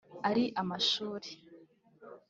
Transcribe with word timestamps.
ari 0.29 0.43
amashuri 0.61 1.29